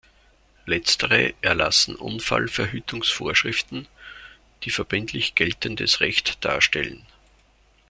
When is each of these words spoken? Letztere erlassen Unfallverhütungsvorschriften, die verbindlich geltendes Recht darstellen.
Letztere 0.65 1.35
erlassen 1.43 1.93
Unfallverhütungsvorschriften, 1.95 3.87
die 4.63 4.71
verbindlich 4.71 5.35
geltendes 5.35 5.99
Recht 5.99 6.43
darstellen. 6.43 7.05